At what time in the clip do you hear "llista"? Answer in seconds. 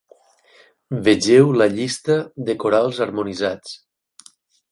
1.75-2.17